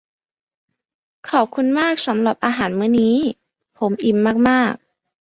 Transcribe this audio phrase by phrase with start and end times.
[1.29, 3.15] ขอบคุณมากสำหรับอาหารมื้อนี้
[3.79, 4.83] ผมอิ่มมาก ๆ